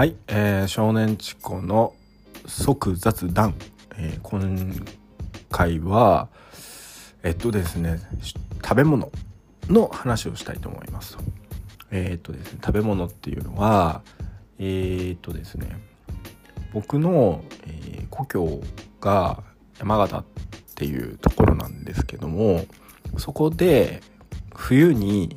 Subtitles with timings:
[0.00, 1.92] はい、えー少年チコの
[2.46, 3.54] 即雑談、
[3.98, 4.72] えー今
[5.50, 6.28] 回は
[7.22, 8.00] えっとですね
[8.64, 9.12] 食べ物
[9.68, 11.18] の話をしたいと思います
[11.90, 14.00] えーっとですね食べ物っていうのは
[14.58, 15.78] えーっとですね
[16.72, 18.62] 僕の、えー故郷
[19.02, 19.42] が
[19.78, 20.24] 山形っ
[20.76, 22.64] ていうところなんですけども
[23.18, 24.00] そこで
[24.54, 25.36] 冬に、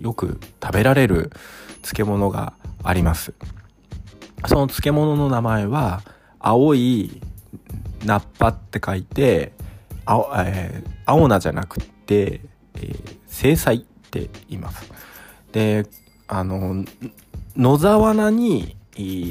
[0.00, 1.32] よく食べられる
[1.82, 2.52] 漬物が
[2.84, 3.34] あります。
[4.48, 6.02] その漬物の名前は
[6.38, 7.20] 青い
[8.04, 9.52] ナッパって書いて
[10.04, 12.40] 青,、えー青菜じゃなくて、
[12.74, 13.78] えー、青菜っ
[14.10, 14.90] て言います。
[15.52, 15.86] で
[16.28, 16.84] あの
[17.56, 18.76] 野沢菜に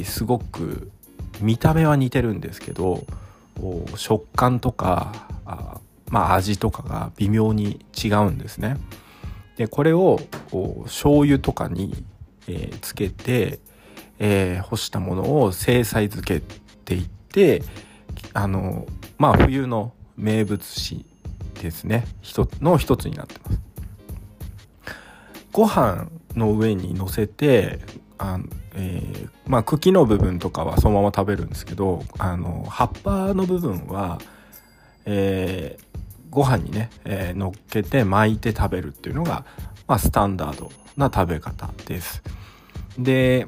[0.05, 0.89] すごく
[1.41, 3.05] 見た目は似てるんですけど
[3.95, 8.77] 食感とかあまあ味とかが微妙に違うんですね。
[9.57, 10.19] でこれを
[10.85, 12.03] 醤油とかに、
[12.47, 13.59] えーつけて、
[14.19, 17.61] えー干したものを青菜漬けて言って
[18.33, 18.85] あの
[19.17, 21.05] まあ冬の名物詞
[21.61, 23.59] ですね一つの一つになってます
[25.51, 27.79] ご飯の上に乗せて
[28.17, 28.39] あ
[28.73, 34.19] えーまあ茎の部分とかはそのまま食べるんですけどあの葉っぱの部分は、
[35.05, 35.85] えー
[36.31, 39.45] ご飯にね、えー乗っけて巻いて食べるっていうのが、
[39.87, 42.21] まあ、スタンダードな食べ方です。
[42.99, 43.47] で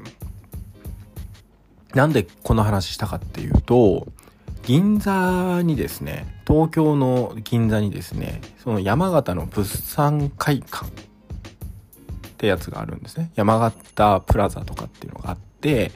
[1.98, 4.06] なんでこの話したかっていうと
[4.62, 10.90] 銀座にですね東京の銀座にですねその山形の物産会館っ
[12.36, 13.32] てやつがあるんですね。
[13.34, 15.90] 山形プラザとかっていうのがあって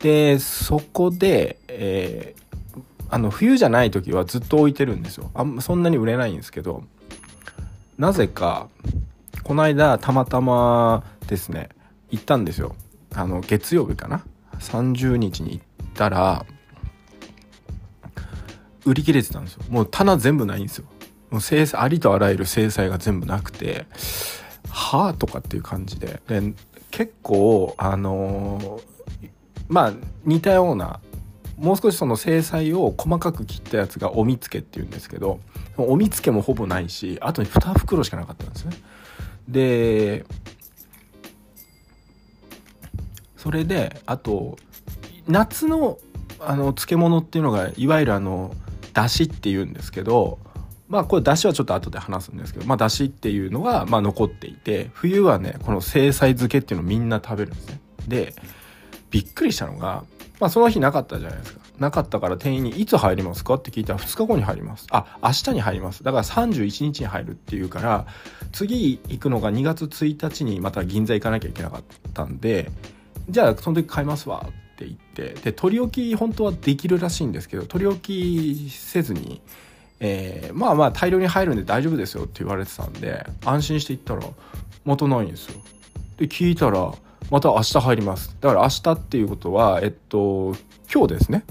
[0.00, 2.48] でそこで、えー
[3.10, 5.30] あの冬じゃない時はずっと置いてるんですよ。
[5.32, 6.84] あんまそんなに売れないんですけど
[7.96, 8.68] なぜか
[9.44, 11.70] この間たまたまですね
[12.10, 12.76] 行ったんですよ。
[13.14, 14.26] あの月曜日かな。
[14.60, 16.46] 30日に行ったら
[18.84, 19.62] 売り切れてたんですよ。
[19.68, 20.84] もう棚全部ないんですよ。
[21.30, 23.86] もう制裁ありとあらゆる制裁が全部なくて
[24.70, 26.20] はあとかっていう感じで。
[26.26, 26.54] で
[26.90, 28.98] 結構あのー
[29.68, 29.92] まあ
[30.24, 31.00] 似たような
[31.58, 35.40] もう少しその制裁を細かく切ったやつがおみつけっていうんですけど
[35.76, 38.72] おみつけもほぼないしあとに2袋しかなかったんですね。
[39.48, 40.24] で
[43.38, 44.58] それであと
[45.26, 45.98] 夏の
[46.40, 48.54] あの漬物っていうのがいわゆるあの
[48.92, 50.38] だしっていうんですけど
[50.88, 57.80] まあこれだしはちょっと後で話すんですけどまあだしっていうのがまあ残っていて冬はねこの青菜漬けっていうのをみんな食べるんですね。
[58.06, 58.34] で
[59.10, 60.04] びっくりしたのが
[60.40, 61.60] まあその日なかったじゃないですか。
[61.78, 64.86] なかったから店員に「いつ入りますか?」って聞いたら2日後に入ります。
[64.90, 66.02] あ明日に入ります。
[66.02, 68.06] だから31日に入るっていうから
[68.52, 71.82] 次行くのが2月1日にまた銀座行かなきゃいけなかっ
[72.14, 72.70] たんで
[73.28, 79.40] じゃあその時買いますわって言ってで取り置き本当はできるらしいんですけど取り置きせずに、
[80.00, 84.22] えーまあまあ大量に入るんで大丈夫ですよって言われてたんで安心して行ったら
[84.84, 85.60] またないんですよ。
[86.16, 86.92] で聞いたら
[87.30, 88.36] また明日入ります。
[88.40, 90.54] だから明日っていうことはえっと
[90.92, 91.44] 今日ですね。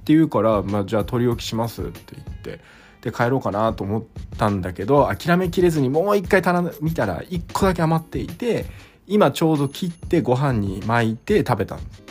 [0.00, 2.60] って言うから、まあ、じゃあ取り置きしますって言って
[3.02, 4.02] で帰ろうかなと思っ
[4.38, 8.66] たんだけど諦めきれずにもう一回棚見たら1個だけ余っていて
[9.10, 12.02] 今ちょうど切ってご飯に巻いて食べたんです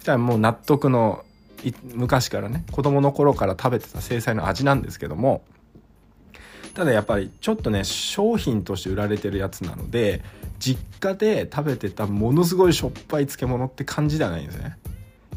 [0.00, 1.24] したらもう納得の
[1.94, 5.42] 昔からね子供の頃から食べてた青菜の味なんですけども。
[6.74, 10.22] ただやっぱりちょっとね商品として売られてるやつなので
[10.60, 14.76] 実家で食べてたものすごいしょっぱい漬物って感じではないんですね。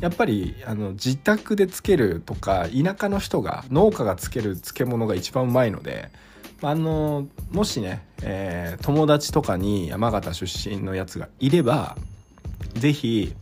[0.01, 6.11] やっぱりあの自宅で漬けるとか田舎の人が農家が漬ける漬物が一番うまいので
[6.63, 11.97] あのもしね、えー友達とかに山形出身のやつがいれば
[12.73, 13.33] 是非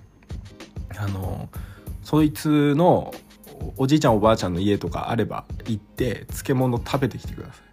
[0.98, 1.50] あの
[2.04, 3.14] そいつの
[3.78, 7.64] おじいちゃんおばあちゃんの家とかあれば行って漬物食べてきてください。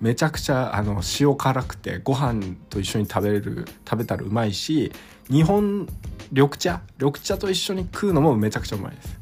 [0.00, 4.92] めちゃくちゃあの塩辛くてご飯と一緒に食べれる食べたらうまいし
[5.28, 5.88] 日本
[6.30, 9.18] 緑茶緑茶と一緒に食うのもめちゃくちゃうまいです。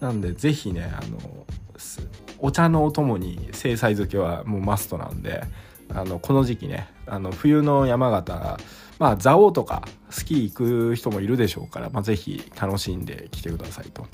[0.00, 1.18] なんでぜひねあの
[2.44, 5.42] お茶のお供に青菜漬けはもうマストなんで
[5.88, 8.58] あのこの時期ねあの冬の山形
[8.98, 14.06] まあ蔵王とかスキー行く人もいるでしょうから、まあ、ぜひ楽しんできてくださいと。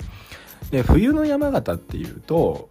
[0.69, 2.69] で冬の山形っていうと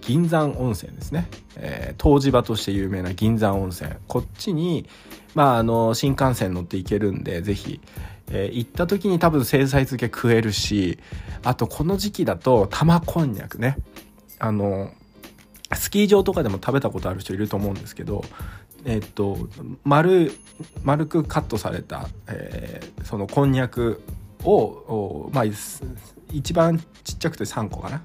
[0.00, 3.92] 銀山温泉ですね、えー湯治場として有名な銀山温泉。
[4.08, 4.88] こっちに、
[5.36, 7.80] まあ、あの新幹線乗って行けるんでぜひ、
[8.28, 10.98] えー行った時に多分青菜漬け食えるし
[11.44, 13.76] あとこの時期だと玉こんにゃくね。
[14.38, 14.90] あの
[15.74, 18.24] スキー場とかでも食べたことある人いると思うんですけど
[18.84, 19.48] えっと
[19.84, 20.32] 丸
[20.84, 24.02] 丸くカットされた、えーそのこんにゃく
[24.42, 25.44] をまあ
[26.32, 28.02] 一番ちっちゃくて3個かな。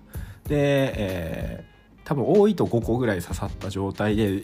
[0.48, 4.44] で、えー、多分多いと5個ぐらい刺さった状態で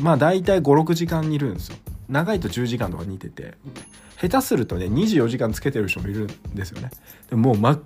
[0.00, 1.76] まあ大体56時間煮るんですよ。
[2.08, 3.54] 長いと10時間とか煮てて。
[4.20, 6.90] 下手するとね24時間つけてる人もいるんですよね。
[7.28, 7.80] でもう真っ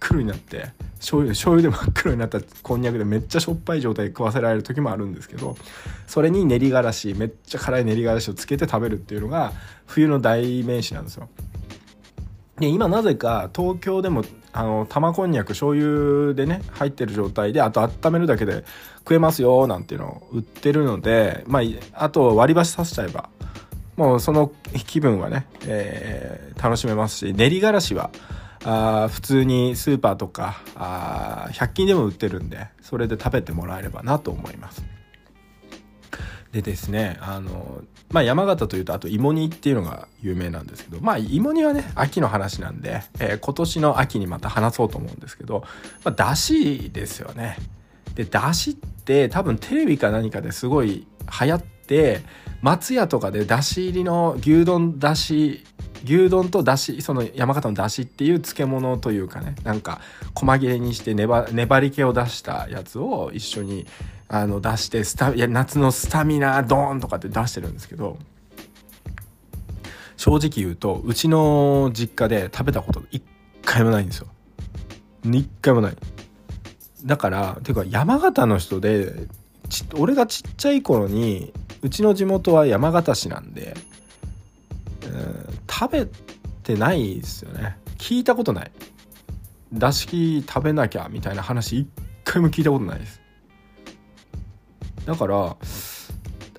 [0.00, 5.56] 黒になって醤油醤油で真っ黒になったこんにゃくでめっちゃしょっぱい状態で食わせられる時もあるんですけど
[6.06, 9.52] それに練りがらしめっちゃ辛い練りがらしをつけて食べるっていうのが
[9.86, 11.28] 冬の代名詞なんですよ。
[12.58, 18.64] で今なぜか東京でもあの玉こんにゃく醤油でね入ってる状態であと温めるだけで
[18.98, 21.62] 食えますよなんていうのを売ってるのでまあ
[22.04, 23.30] あと割り箸させちゃえば
[23.96, 24.52] もうその
[24.86, 28.10] 気分はね、えー、楽しめますし練りがらしは
[28.64, 34.82] あ普通にスーパーとかあ100均でも売ってるんでそれで食べてもらえればなと思います。
[36.52, 45.62] でですねあの、まあ、山形というとあと芋煮っていうのが有名なんですけどまあ芋煮はね秋の話なんで、えー、今年の秋にまた話そうと思うんですけど、
[46.04, 47.56] まあ、だしですよね。
[48.14, 51.06] でだしって多分テレビか何かですごい
[51.40, 52.22] 流行って
[52.62, 55.64] 松屋とかでだし入りの牛丼だし
[56.04, 60.00] 牛丼とだしその山形のだしっていう漬物というかねなんか
[60.34, 63.86] 細切れにして粘粘り気を出したやつを一緒に
[64.28, 68.18] あの出してスタいや夏のスタミナドーンとかって出してるんですけど
[70.16, 73.22] 正直言うとうちの実家で食べたこと一
[73.64, 74.26] 回もないんですよ。
[75.24, 75.96] 一回もない。
[77.04, 79.26] だからていうか山形の人で
[79.94, 81.52] 俺がちっちゃい頃に
[81.82, 83.74] うちの地元は山形市なんで、
[85.02, 86.08] えー、食べ
[86.62, 87.78] てないですよね。
[87.98, 88.70] 聞いたことない。
[89.72, 91.88] だし食べなきゃみたいな話一
[92.24, 93.20] 回も聞いたことないです。
[95.06, 95.56] だから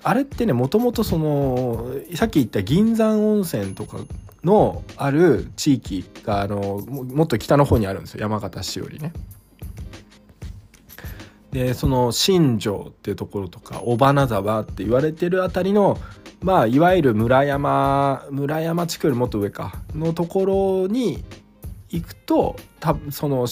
[0.04, 3.98] あれってねもともとそのさっき言った銀山温泉とか
[4.42, 8.22] のある地域があのもっと北の方にあるんですよ。
[8.22, 9.12] 山形市よりね。
[11.52, 15.98] でその新庄っていうところとか尾花沢って言われてるあたりの
[16.40, 21.22] まあいわゆる村山村山地区よりもっと上かのところに
[21.90, 23.46] 行くと多分その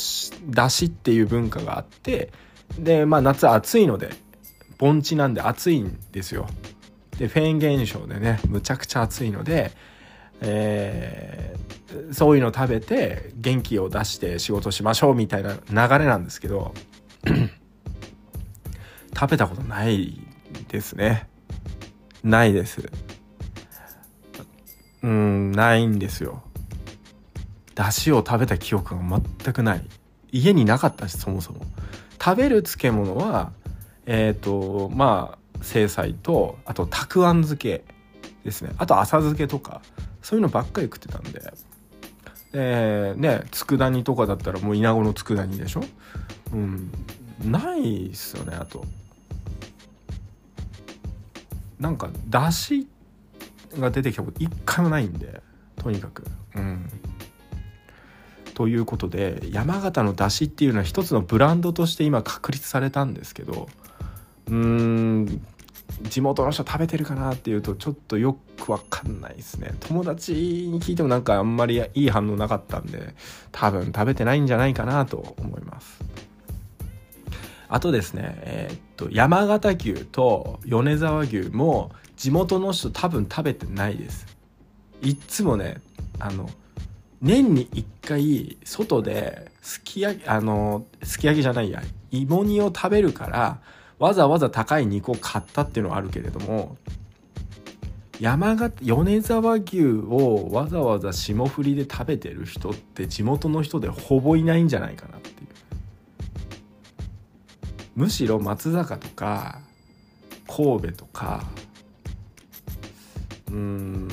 [0.49, 2.33] だしっていう文化があって
[2.79, 4.11] でまあ夏暑いので
[4.79, 6.47] 盆地なんで暑いんですよ。
[7.19, 9.73] でフェーン現象でねむちゃくちゃ暑いので、
[10.41, 16.73] えー、そういうの食べて元気を出して仕事しましょうみたいな流れなんですけど
[19.21, 20.19] 食べたことない
[20.69, 21.29] ですね。
[22.25, 22.91] ないです。
[25.03, 26.43] うんないんですよ。
[27.75, 29.85] 出汁を食べた記憶が全くない。
[30.33, 31.61] 家になかったしそもそも。
[32.19, 33.53] 食べる漬物は
[34.07, 37.85] えっ、ー、とまあ青菜とあとたくあん漬け
[38.43, 38.73] ですね。
[38.79, 39.83] あと浅漬けとか
[40.23, 41.53] そういうのばっかり食ってたんで。
[42.53, 45.83] でね佃煮とかだったらもう稲子の佃煮でしょ？
[46.55, 46.91] うん。
[47.45, 48.83] ないっすよねあと。
[51.81, 52.87] なんか出汁
[53.79, 55.43] が出てきたこと一回もないんで
[55.77, 56.25] とにかく。
[56.55, 56.89] うん。
[58.55, 63.69] ということで山形の出汁っていうのは一つのブランドとして今確立されたんですけど
[64.49, 65.43] うーん
[66.03, 69.73] 地元の人食べてるかなっていうとちょっとよくわかんないですね。
[69.81, 73.15] 友達に聞いてもなんかあんまりいい反応なかったんで
[73.51, 76.01] 多分食べてないんじゃないかなと思います
[77.71, 84.27] あとですね、えー、っと山形牛と米沢牛も地元の人多分食べてないです。
[85.03, 85.81] いっつもね
[86.19, 86.51] あの
[87.23, 93.61] 年に1回外ですき焼きあのすき焼きじゃないや芋煮を食べるから
[93.99, 96.77] わざわざ高い肉を買ったっていうのはあるけれども
[98.19, 105.50] 山形米沢牛をわざわざ霜降りで食べてる人って地元の人でほぼいないんじゃないかなっていう。
[108.01, 109.61] むしろ松坂とか
[110.47, 111.45] 神戸とか
[113.51, 114.09] うん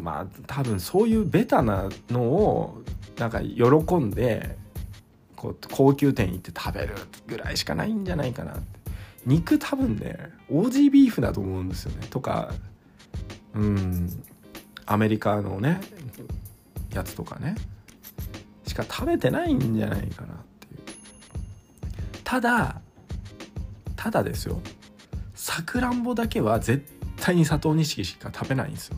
[0.00, 2.82] まあ多分そういうベタなのを
[3.18, 4.56] なんか喜んで
[5.36, 6.94] こう高級店行って食べる
[7.26, 8.62] ぐらいしかないんじゃないかなって。
[9.26, 10.16] 肉多分ね
[10.48, 12.06] オージービーフだと思うんですよね。
[12.08, 12.54] とか
[13.52, 14.22] うん
[14.86, 15.82] アメリカのね
[16.94, 17.56] やつとかね。
[18.66, 20.80] しか食べてないんじゃないかなっていう。
[22.24, 22.80] ただ
[23.98, 24.60] ただですよ。
[25.34, 26.86] さくらんぼだけは絶
[27.16, 28.96] 対に佐藤錦しか食べないんですよ。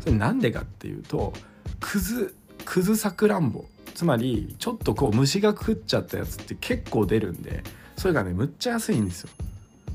[0.00, 1.32] それなんでかっていうと
[1.80, 3.64] くずくずさくらんぼ。
[3.94, 7.62] つまりちょっとこう虫が食っちゃったやつって結構出るんで
[7.96, 9.30] それがねむっちゃ安いんですよ。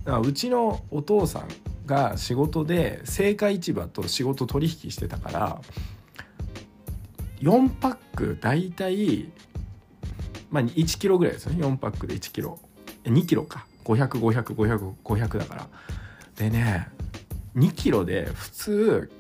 [0.06, 1.48] だからうちのお父さん
[1.86, 5.62] が仕事で青果市場と仕事取引してたから
[7.42, 9.30] 4パック大体
[10.50, 11.66] まあ1キロぐらいですよね。
[11.66, 12.58] 4パックで1キロ。
[13.04, 13.66] 2キロか。
[13.86, 15.68] 500500500500だから。
[16.36, 16.88] でね
[17.56, 19.12] 2キロで普通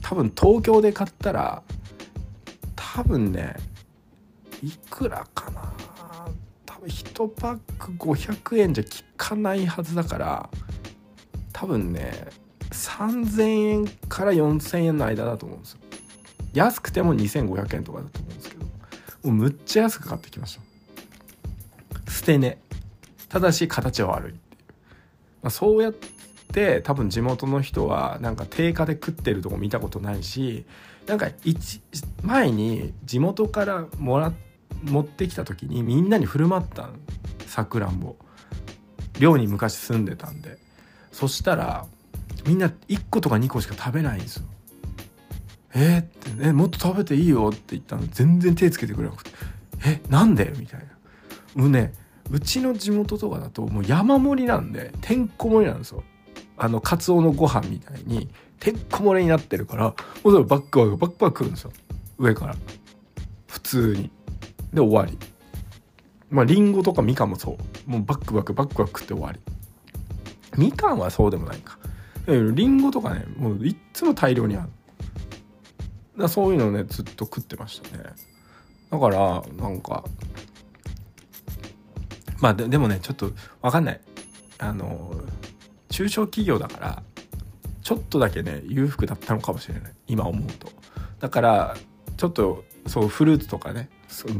[0.00, 1.62] 多分東京で買ったら
[2.74, 3.54] 多分ね
[4.62, 5.72] いくらかな。
[6.64, 10.50] 多分1パック500円じゃ効かないはずだから
[11.52, 12.12] 多分ね
[12.70, 15.78] 3000円から4000円の間だと思うんですよ。
[16.54, 18.70] 安くても2500円とかだと思うんですけども
[19.24, 20.58] うむっちゃ安く買ってきまし
[22.04, 22.10] た。
[22.10, 22.58] 捨て値。
[23.28, 24.62] ただし形は悪いっていう、
[25.42, 30.64] まあ、そうやって多分地元の人はなんか定価で食ってるとこ見たことないし
[31.06, 31.28] なんか
[32.22, 34.32] 前に地元からもら
[34.84, 36.90] 持ってきた時にみんなに振る舞った
[37.46, 38.16] さくらんぼ
[39.18, 40.58] 寮に昔住んでたんで
[41.12, 41.86] そしたら
[42.46, 44.44] みんな1個とか2個しか食べないんですよ。
[45.74, 49.30] えー、ってえもっと食べていいよって言ったの全然手つけてくれなくて
[49.84, 50.86] 「えなんで?」みたいな。
[51.54, 51.92] もうね
[52.30, 56.02] うちの地元とかだともう山盛りなんでてんこ盛りなんですよ。
[56.56, 58.28] あのカツオのご飯みたいに
[58.58, 61.72] てんこ盛りになってるからもうそれバックバックバックバックくるんですよ。
[62.18, 62.56] 上から。
[63.46, 64.10] 普通に。
[64.72, 65.18] で終わり。
[66.30, 67.90] まあリンゴとかみかんもそう。
[67.90, 69.40] もうバックバックバックバックって終わり。
[70.56, 71.78] みかんはそうでもないか。
[72.26, 74.68] リンゴとかねもういっつも大量にある。
[76.18, 78.04] だそういうのねずっと食ってましたね。
[78.90, 80.04] だからなんか
[82.40, 83.30] まあでもねちょっと
[83.62, 84.00] 分かんない。
[84.58, 85.20] あの
[85.88, 87.02] 中小企業だから
[87.82, 89.92] ちょっとだけね裕福だったのかもしれない。
[90.06, 90.68] 今思うと。
[91.20, 91.76] だから
[92.16, 93.88] ちょっとそうフルーツとかね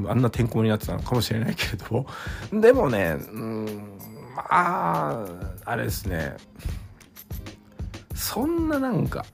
[0.08, 2.06] あんな天候になってたのかもしれないけれど。
[2.60, 3.98] でもねうん
[4.34, 5.26] まあ
[5.64, 6.36] あれですね。
[8.14, 9.24] そんななんか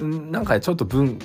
[0.00, 1.18] なんかちょっと文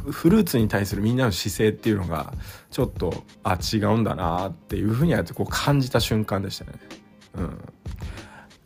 [0.00, 2.32] フルーツに対するみんなの姿勢っていうのが
[2.70, 6.72] ちょっとあ違うんだなっていうふうにはこう感じた瞬間でしたね。
[7.34, 7.58] うん、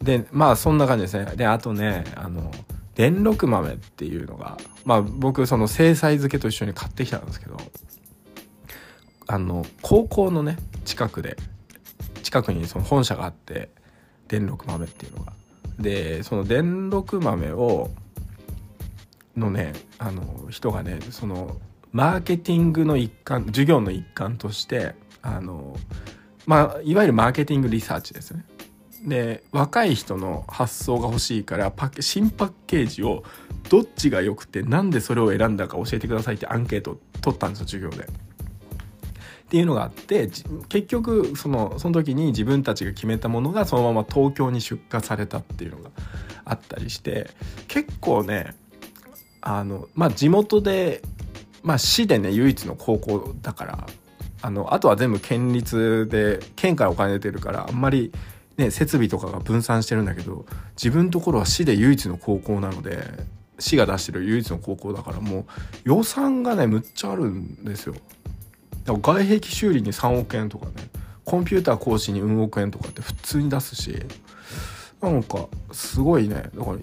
[0.03, 1.37] でまあそんな感じですね。
[1.37, 2.51] であとねあの
[2.95, 7.57] 電録豆っていうのがまあ僕その制裁漬けと一緒に買ってきたんですけど
[9.27, 11.37] あの高校のね近くで
[12.23, 13.71] 近くにその本社があって
[14.29, 15.33] 電録豆っていうのが。
[15.79, 17.91] でその電録豆を
[19.41, 21.57] のねあの人がねその
[21.93, 25.77] マーケティングの一環授業の一環としてあの
[26.47, 28.45] まあいわゆるマーケティングリサーチですね。
[29.05, 33.25] で若い人の発想が欲しいからパ新パッケージを
[33.71, 38.05] どっちが良くてなんでそれを選んだか教えてくださいってアンケートを取ったんですよ授業で。
[38.05, 38.07] っ
[39.51, 40.29] ていうのがあって
[40.69, 45.91] 結局そのその時に自分たちが決めたものがそのまま東京に出荷されたっていうのが
[46.45, 47.31] あったりして
[47.67, 48.55] 結構ね
[49.41, 51.03] あのまあ地元で
[51.63, 53.87] まあ市でね唯一の高校だから
[54.43, 58.13] あのあとは全部県立で県からお金出てるからあんまり
[58.57, 63.03] ね設備とかが分散してるんだけど自分のところは市で唯一の高校なので
[63.59, 65.45] 市が出してる唯一の高校だからもう
[65.85, 67.95] 予算がねむっちゃあるんですよ。
[68.85, 70.73] だから外壁修理に3億円とかね
[71.25, 73.95] コンピューター講師にうん億円とかって普通に出すし
[75.01, 76.79] なんかすごいねだから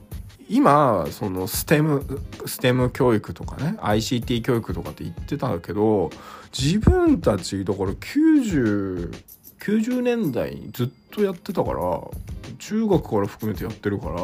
[0.49, 6.09] 今その STEM, STEM 教育とかね ICT 教育とかって言ってたけど
[6.57, 9.13] 自分たちだから90
[9.59, 11.79] 90年代にずっとやってたから
[12.59, 14.15] 中学から含めてやってるから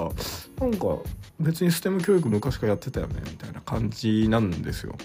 [0.59, 0.99] なんか
[1.39, 4.95] 別に STEM 教育昔からやってたよねみたいな感じなんですよ。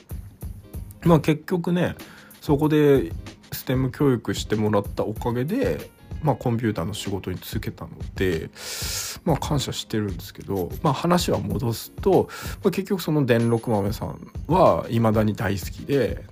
[1.03, 1.97] まあ結局ね
[2.41, 3.13] そこで
[3.51, 5.91] STEM 教育してもらったおかげで、
[6.23, 8.51] まあ、コンピューターの仕事に就けたので、
[9.25, 12.29] まあ、感謝してるんですけど、まあ、話は戻すと、
[12.63, 16.25] まあ、結局その電録豆さんはいまだに大好きで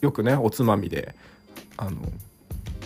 [0.00, 1.14] よくねおつまみで
[1.76, 1.96] あの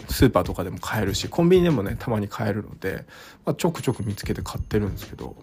[0.08, 3.04] スーパーとかでも買えるしコンビニでもねたまに買えるので、
[3.44, 5.34] まあ、ちょくちょく見つけて買ってるんですけど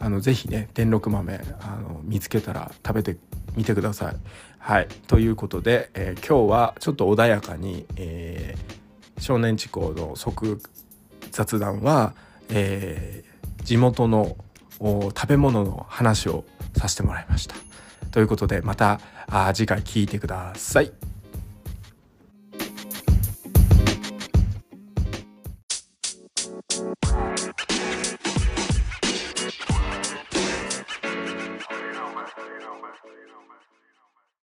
[0.00, 3.16] あのぜひね電録豆あの見つけたら食べて
[3.54, 4.16] みてください。
[4.58, 8.79] はいということで、えー、今日はちょっと穏やかに、えー、
[9.20, 10.60] 少年地高の即
[11.30, 12.14] 雑談は、
[12.48, 14.36] えー、地元の
[14.80, 16.44] 食べ物の話を
[16.76, 17.54] させてもらいました。
[18.10, 19.00] ということでまた
[19.54, 21.09] 次回聞いてください。